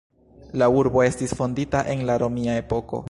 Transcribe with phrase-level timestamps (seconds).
[0.61, 2.99] La urbo estis fondita en la romia epoko.